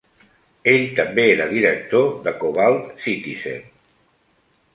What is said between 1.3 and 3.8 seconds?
era director de Cobalt Citizen.